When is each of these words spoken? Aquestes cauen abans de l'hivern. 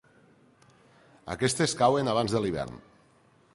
Aquestes 1.35 1.77
cauen 1.83 2.11
abans 2.15 2.37
de 2.37 2.43
l'hivern. 2.47 2.83